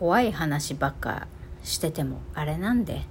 [0.00, 1.28] 怖い話ばっか
[1.62, 3.02] しててもあれなんで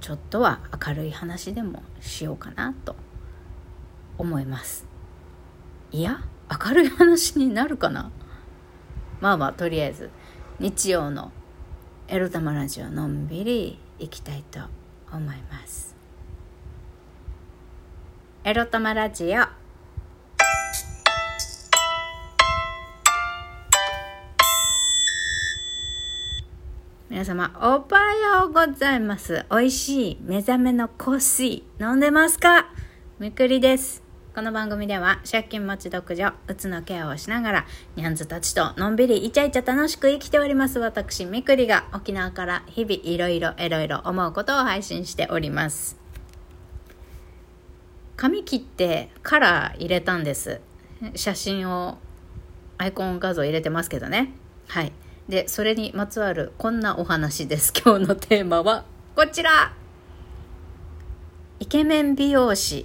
[0.00, 2.94] ちょっとは明るい話でもしようかなと
[4.18, 4.86] 思います。
[5.90, 8.12] いや明るい話になるかな？
[9.20, 10.10] まあまあとりあえず
[10.60, 11.32] 日曜の
[12.06, 14.60] エロ玉ラジオのんびりいきたいと
[15.10, 15.96] 思います。
[18.44, 19.61] エロ玉ラジオ。
[27.22, 29.46] 皆様おはようございます。
[29.48, 32.66] 美味しい目覚めのコーヒー飲んでますか？
[33.20, 34.02] むくりです。
[34.34, 40.80] この番組では借金持ち独女うつのケアをしながらニャンズたちとのんびりイチャイチャ楽しく生きております。
[40.80, 45.96] 私みくりが沖縄から日々いろいろいろいろ思うことを配信しております。
[48.16, 50.60] 髪切ってカラー入れたんです。
[51.14, 51.98] 写真を
[52.78, 54.32] アイコン画像入れてますけどね。
[54.66, 54.90] はい。
[55.32, 57.72] でそれにまつわるこんなお話です。
[57.82, 58.84] 今日のテーマは
[59.16, 59.72] こちら。
[61.58, 62.84] イケメン美容師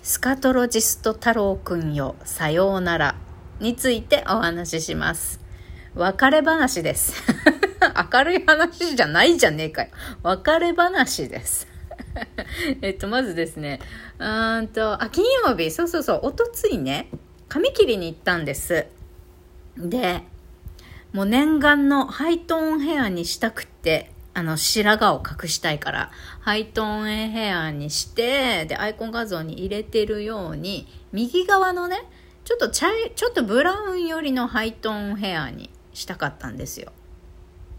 [0.00, 3.16] スカトロジスト太郎くんよさようなら。
[3.58, 5.40] についてお話しします。
[5.96, 7.20] 別れ話です。
[8.12, 9.88] 明るい話じゃないじゃねえかよ。
[10.22, 11.66] 別れ話です。
[12.80, 13.80] えっとまずですね。
[14.20, 15.72] うんとあ金曜日。
[15.72, 16.20] そうそうそう。
[16.22, 17.10] おとついね
[17.48, 18.86] 髪切りに行ったんです。
[19.76, 20.22] で
[21.12, 32.04] もう念願のハイトーンヘアにしたくってあの、白髪を隠したいから、ハイトーンヘアにして、で、アイコン画像に入れてるように、右側のね、
[32.44, 32.86] ちょっと茶
[33.16, 36.92] ちょっとブラウン寄りのハイトーンヘアにしたかったんですよ。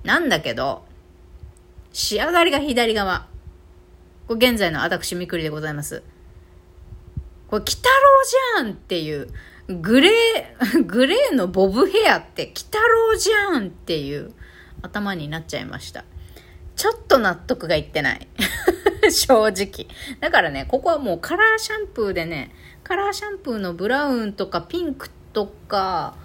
[0.03, 0.83] なんだけど、
[1.94, 3.27] 仕上がりが左側。
[4.27, 6.03] これ現在の私みくりでございます。
[7.47, 9.30] これ、鬼太郎じゃんっていう、
[9.70, 14.34] グレー、 グレーのボブヘアって鬼太郎じゃんっていう
[14.81, 16.06] 頭になっちゃいました。
[16.75, 18.28] ちょっと納得がいってない。
[19.12, 19.88] 正直。
[20.22, 22.52] だからね、ここはもうカラーシャンプーでね、
[22.84, 26.16] カラーシャンプーのブラウンとかピンクとか、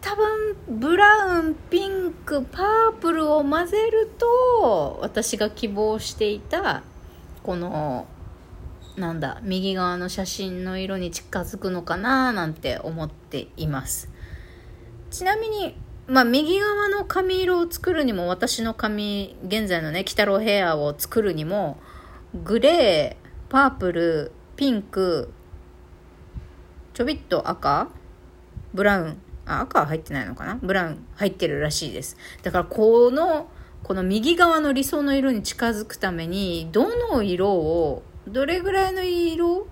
[0.00, 6.82] 多分ブラウン、ピンク、パープルを混ぜると、私が希望していた、
[7.42, 8.06] この、
[8.98, 14.10] なんだ、右側の写真の色に近づくのかななんて思っています。
[15.10, 15.76] ちなみに、
[16.06, 21.78] まあ、右側の髪色を作るにも、私の髪、現在のね、鬼太郎ヘアを作るにも、
[22.44, 25.32] グレー、パープル、ピンク、
[26.92, 27.88] ちょびっと赤
[28.74, 29.18] ブラウン。
[29.46, 32.16] あ、赤は入ってないのかなブラウン入ってるらしいです。
[32.42, 33.48] だから、この、
[33.84, 39.66] この右側の理想の色に近づくために、どの色を、どれぐらいの色？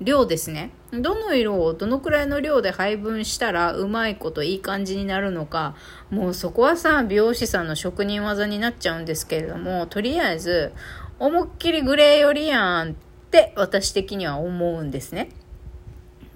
[0.00, 0.70] 量ですね。
[0.92, 5.74] どの色をどのくらいの量で配分したらうまいこといい感じになるのか、
[6.10, 10.72] もうそこはさ、美容師さんの職人技になっちゃうんですけれども、とりあえず、
[11.18, 12.94] 思いっきりグレーよりやんっ
[13.30, 15.30] て私的には思うんですね。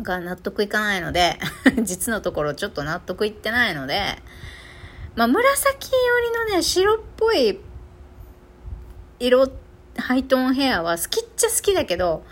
[0.00, 1.38] が納得いかないので、
[1.82, 4.00] 実のところちょっと納得いってないので、
[5.16, 7.60] まあ紫寄りのね、白っぽい
[9.18, 9.59] 色って、
[9.96, 12.24] ハイトーンヘアは好きっちゃ好きだけど、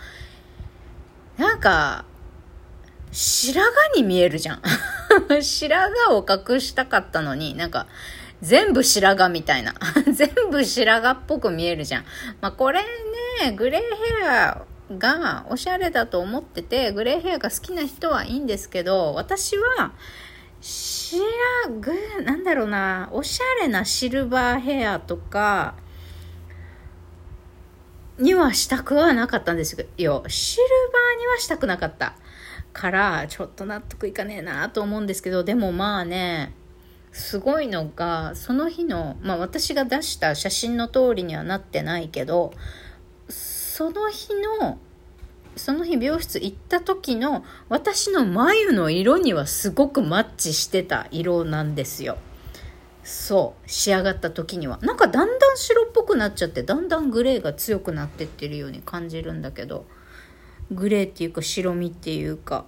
[1.37, 2.05] なんか、
[3.11, 3.61] 白
[3.93, 4.61] 髪に見えるじゃん。
[5.41, 7.87] 白髪を隠したかったのに、なんか、
[8.41, 9.73] 全部白髪みたいな。
[10.11, 12.05] 全部白髪っぽく見えるじゃん。
[12.41, 12.81] まあ、これ
[13.41, 13.81] ね、グレー
[14.21, 14.65] ヘア
[14.97, 19.91] がおしゃれだと思ってて、グレーヘアが好きな人はいいんですけど、私は、
[20.61, 21.23] 白、
[22.23, 25.75] なんだろうな、おしゃれなシルバーヘアとか、
[28.19, 30.23] にはしたくはなかったんですよ。
[30.27, 32.15] シルバーにはしたくなかった。
[32.73, 36.53] から、ちょっと納得いかねえなと思うんですけど、でもまあね、
[37.11, 42.53] すごいのが、その日の、まあ私が出した写真の通りにはなってないけど、
[43.29, 44.77] その日の、
[45.55, 52.17] その日美容室行った時の私の眉の色にはすごくマッチしてた色なんですよ。
[53.09, 54.77] そう仕上がった時には。
[54.83, 59.87] なんかだんだん白っぽくなっちゃってだんだんグレーが強くなってってるように感じるんだけど。
[60.71, 62.65] グレーっていうか白身っていうか。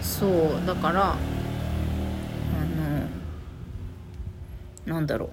[0.00, 1.16] そうだからあ
[4.86, 5.26] のなんだろ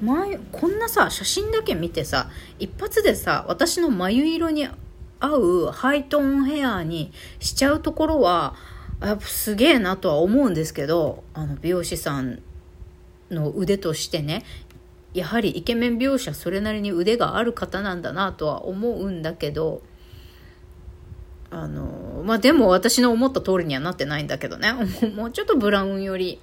[0.00, 0.04] う。
[0.06, 4.66] 前こんなさ写真だけ見てさ一発でさ私の眉色に
[5.20, 8.56] 合うハイトーンヘアにしちゃうところは
[9.00, 12.42] やっぱすげえなとは思うんですけどあの美容師さん
[13.32, 14.44] の腕としてね
[15.14, 19.82] やはりイケメン描写それなりに腕がある方なんだなとは思うんだけど
[21.50, 24.72] あのまあでも私の思った通りにはなってないんだけどね。
[25.14, 26.40] もうちょっとブラウンより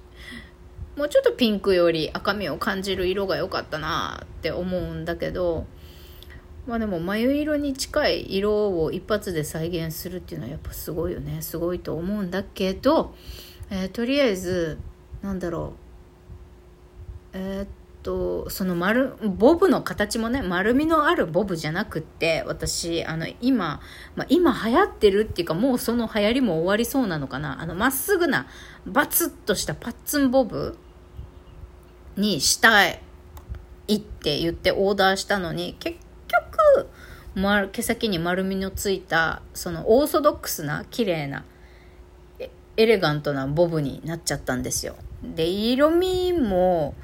[0.96, 5.66] もうちょっとピンクより赤みを感じる色が良かったなって思うんだけど
[6.66, 11.42] まあでも眉色に近い色を一発で再現するっていうのはやっぱすごいよね。
[11.42, 13.14] すごいと思うんだけど、
[13.70, 14.78] えー、とりあえず
[15.22, 15.89] なんだろう。
[17.32, 17.68] えー、っ
[18.02, 23.80] とその丸ボブの形もね丸みのあるボブじゃなくって私あの今、
[24.16, 27.60] まあ、今流行ってるっていうかもうその流行りも終わりそうなのかな。
[27.60, 28.46] あのまっすぐな
[28.86, 30.76] バツッとしたパッツンボブ
[32.16, 33.00] にしたい
[33.94, 35.98] って言ってオーダーしたのに結
[36.28, 36.88] 局、
[37.34, 41.44] ま、毛先に丸みのついたそのオーソドックスな綺麗な
[42.76, 44.96] エレガントなボブになっちゃったんですよ。
[45.22, 46.94] で色味も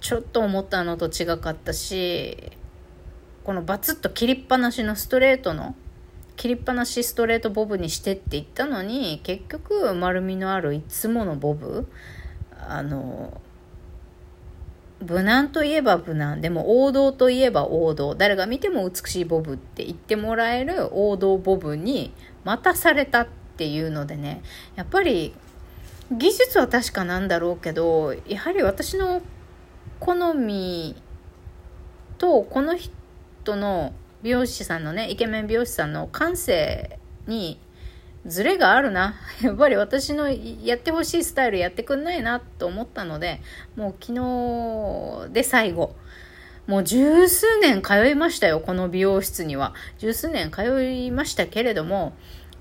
[0.00, 2.36] ちょっと思ったのと違かったし
[3.44, 5.74] このバツッと切りっぱなしのストレートの
[6.36, 11.88] 切りっぱなしストレートボブにしてって言ったのに結局丸みのあるいつものボブ
[12.68, 13.40] あの
[15.00, 22.12] 無難といえば無難でも王道といえば王道誰が見ても美しいボブって言ってもらえる王道ボブに
[22.44, 24.42] またされたっていうのでね
[24.76, 25.34] やっぱり
[26.10, 29.20] 技術は確かなんだろうけどやはり私の
[30.00, 30.96] 好み
[32.16, 37.60] とこの人の美容師さんのねイケメン美容師さんの感性に
[38.26, 39.14] ズレがあるな。
[39.42, 43.40] やっぱり私のやってほしいスタイルやってくんないなと思ったので、
[43.74, 44.12] もう昨
[45.26, 45.94] 日で最後。
[46.66, 49.74] もう十数年通いましたよ、この美容室には。
[49.98, 52.12] 十数年通いましたけれども、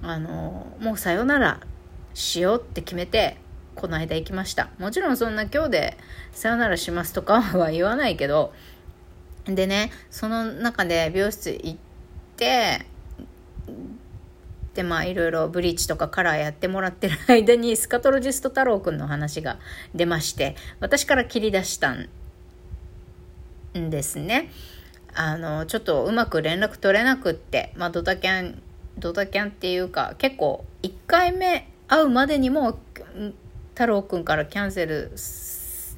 [0.02, 1.60] あの、もうさよなら
[2.18, 3.38] しようって決めて、
[3.76, 4.72] この間行きました。
[4.80, 5.98] もちろんそんな今日で
[6.32, 8.54] さよならしますとかは言わないけど、
[9.46, 11.78] でね、その中で美容室行っ
[12.36, 12.88] て、
[14.74, 19.58] でまあいろいろブリーチとかカラーやってもらってる間にスカトロジスト太郎くんの話が
[19.96, 22.10] 出まして私から切り出したん
[23.74, 24.52] ですね
[25.16, 28.62] あのちょっとうまく連絡取れなくってまあドタキャン
[29.00, 32.78] ドタキャンっていうか結構1回目会うまでにも
[33.74, 35.12] 太郎くんからキャンセル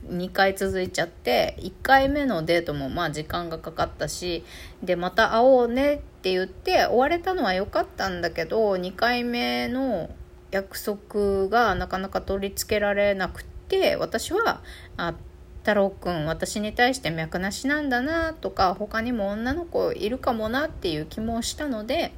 [0.07, 4.43] 2回続いちゃって1回目のデートもまあ時間がかかったし
[4.83, 10.09] でまた会おうねって言って終われたのは良かったんだけど2回目の
[10.51, 14.61] 約束がなかなか取り付けられなくて私は
[14.97, 15.13] あ
[15.59, 22.11] 太郎くん私に対して脈なしなんだなとか他にも女の子いるかもなっていう気もしたので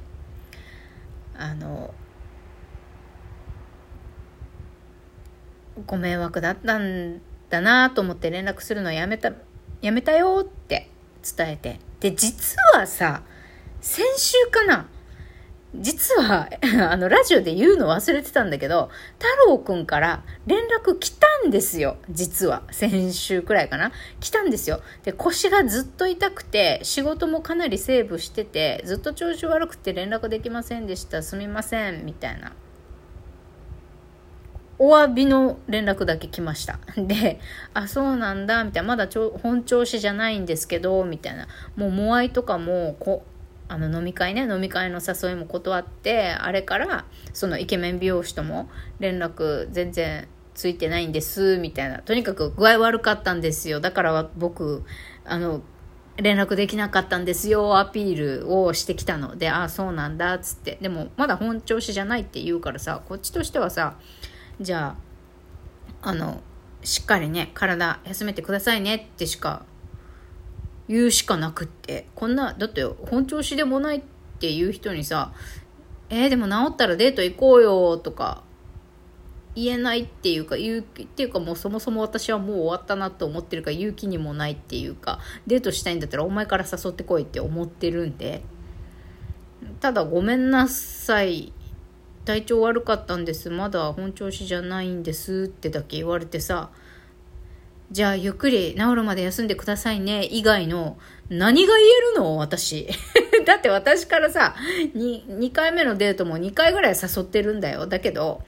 [1.36, 1.92] あの
[5.86, 7.20] ご迷惑だったん
[7.50, 9.32] だなと思って連絡するのやめた、
[9.80, 10.88] やめたよって
[11.36, 11.80] 伝えて。
[12.00, 13.22] で、実はさ、
[13.80, 14.86] 先週かな
[15.74, 16.50] 実は、
[16.90, 21.96] あの、ラジオで言うの忘れてたんだけど、太郎くんから連絡来たんですよ。
[22.10, 22.62] 実は。
[22.70, 23.90] 先週くらいかな
[24.20, 24.82] 来たんですよ。
[25.02, 31.22] で、腰がずっと痛くて、仕事もかなりセーブしてて、ずっと調子悪くて連絡できませんでした。
[31.22, 32.04] すみません。
[32.04, 32.52] みたいな。
[34.84, 36.80] お詫びの連絡だけ来ました。
[36.98, 37.38] で、
[37.72, 38.88] あ、そうなんだ、みたいな。
[38.88, 41.46] まだちょ本調子じゃないんですけど、みたいな。
[41.76, 43.24] もう、モアイとかも、こ
[43.68, 48.68] あの飲み会ね、飲み会の誘いも断って、あれから、そのイケメン美容師とも
[48.98, 52.00] 連絡全然ついてないんです、みたいな。
[52.00, 53.78] とにかく具合悪かったんですよ。
[53.78, 54.82] だから僕、
[55.24, 55.62] あの、
[56.16, 60.78] 連絡できなかったんですよ、アピールをしてきたので、ああ、そうなんだっ、つって。
[60.82, 63.94] でも、まだ本調子じゃないって言うからさ、こっちとしてはさ、
[64.62, 64.96] じゃ
[66.02, 66.40] ああの
[66.82, 69.64] しっかりね体休めてくださいねってしか
[70.88, 72.06] 言うしかなくって。
[72.14, 74.02] こんなだって本調子でもないっ
[74.40, 75.32] ていう人にさ
[76.10, 78.42] えー、でも治ったらデート行こうよとか
[79.54, 88.42] 言えないっていうか言うっていうかもうそもそも私はもう終わったなと思ってるから勇気にもないっていうかデートしたいんだったらお前から誘ってこいって思ってるんで。
[89.80, 91.52] ただごめんなさい。
[92.24, 93.50] 体調悪かったんです。
[93.50, 96.70] まだ本調子じゃないんですってだけ言われてさ
[97.90, 100.96] じゃあゆっくり治るまで休んでくださいね以外の
[101.28, 102.36] 何が言えるの？
[102.36, 102.88] 私。
[103.44, 104.54] だって私からさ
[104.94, 107.86] 2, 2回目のデートも2回ぐらい誘ってるんだよ。
[107.86, 108.42] だけど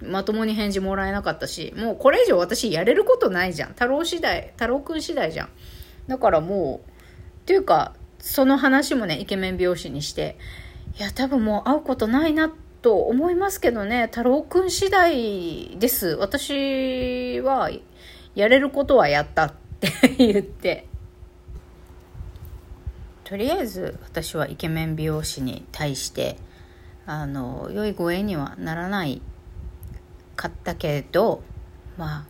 [0.00, 3.70] まともに返事もらえなかったしもうこれ以上私やれることないじゃん。
[3.70, 5.48] 太郎次第太郎くん次第じゃん。
[6.08, 6.88] だからもう
[7.42, 10.36] っていうかその話もねイケメン美容師にして。
[10.98, 16.08] いや多分もう会うことないなってと思いますけどね、太郎くん次第です。
[16.20, 17.70] 私は、
[18.34, 20.86] やれることはやったって言って。
[23.24, 26.36] とりあえず、私はイケメン美容師に対して、
[27.06, 29.20] あの、良いご縁にはならない
[30.36, 31.42] かったけど、
[31.98, 32.24] まあ、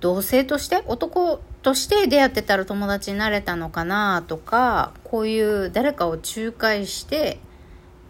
[0.00, 7.38] 同性として男として出会ってたら友達になれたのかなとかこういう誰かを仲介して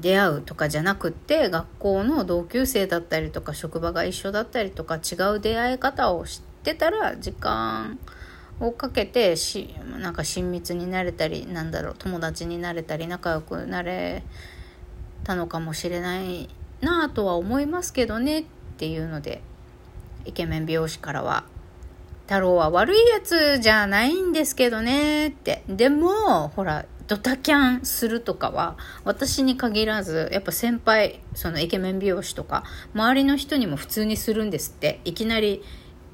[0.00, 7.98] 出会うとかじゃなくって学校の同級生だったりとか職場が一緒だったりとか違う出会い方を知ってたら時間
[8.60, 14.22] をかけてしなんか親密になれたりなんだろう友達になれたり仲良くなれ
[15.24, 16.48] たのかもしれない
[16.80, 18.44] なとは思いますけどねっ
[18.78, 19.42] ていうので
[20.24, 21.44] イケメン美容師からは
[22.30, 25.64] 太郎は悪いやつじゃないんですけどねって。
[25.68, 32.62] でも、ほら、ドタキャンするとかは、私に限らず、やっぱ先輩、そのイケメン美容師とか、
[32.94, 35.00] 周りの人にも普通にするんですって。
[35.04, 35.60] いきなり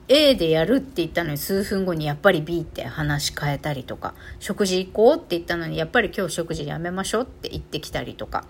[0.09, 8.47] A でやるって言ったのに数分後にやっぱり B って話変えたりとか、食事行こうって言ったのにやっぱり今日食事やめましょうって言ってきたりとか。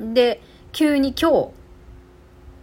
[0.00, 0.40] で、
[0.72, 1.50] 急に今日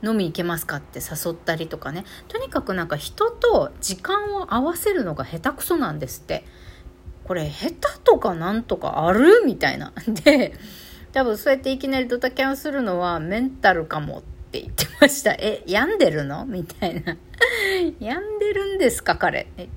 [0.04, 6.46] 飲み行けますかって誘ったりとかねとにかくなんか人と時間を合わせるのが下手くそなんですって
[7.28, 9.44] これ下手とかなんとかある？
[9.46, 9.92] みたいな。
[10.24, 10.54] で
[11.12, 15.32] 多分そうやっていきなりドタキャンするのはメンタルかもって言ってました。
[15.34, 16.46] え病んでるの？
[16.48, 17.18] みたいな。
[18.00, 19.16] 病んでるんですか？
[19.16, 19.42] 彼。
[19.42, 19.68] っ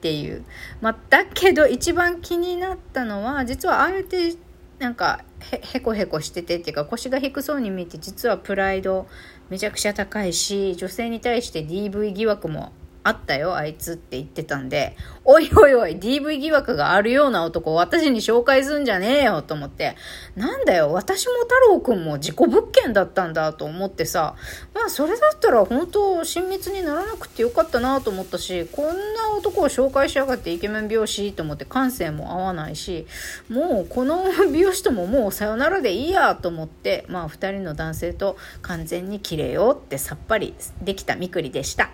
[0.00, 0.44] ていう、
[0.80, 4.34] まあ、だけど一番気になったのは実はあえて
[4.78, 9.06] なんかへへこへこしててっていうか腰が低そうに見えて実はプライド
[9.50, 19.96] めちゃくちゃ高いし女性に対して DV 疑惑もあったよ、あいつって言ってたんで、おいおいおい、DV 疑惑があるような男を私に紹介すんじゃねえよと思って、
[20.36, 24.34] なんだよ、私も太郎くんも事故物件だったんだと思ってさ、
[24.74, 33.06] まあそれだったら本当親密にならなくてよかったなと思ったし、こんな男を紹介しやがってイケメン美容師と思って感性も合わないし、
[33.48, 41.90] もうこの美容師とももうさよならでいいやと思って、まあ二人の男性と完全に切れようってさっぱりできたみくりでした。